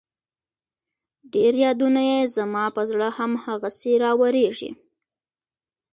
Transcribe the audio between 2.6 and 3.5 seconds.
په زړه هم